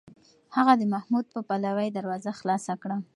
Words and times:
هغه 0.55 0.73
د 0.77 0.83
محمود 0.93 1.25
په 1.33 1.39
پلوۍ 1.49 1.89
دروازه 1.97 2.31
خلاصه 2.39 2.73
کړه. 2.81 2.97